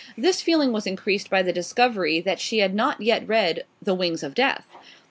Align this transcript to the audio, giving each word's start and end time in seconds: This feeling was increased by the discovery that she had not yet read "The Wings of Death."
This 0.17 0.41
feeling 0.41 0.71
was 0.71 0.87
increased 0.87 1.29
by 1.29 1.43
the 1.43 1.53
discovery 1.53 2.21
that 2.21 2.39
she 2.39 2.57
had 2.57 2.73
not 2.73 3.01
yet 3.01 3.27
read 3.27 3.65
"The 3.83 3.93
Wings 3.93 4.23
of 4.23 4.33
Death." 4.33 4.65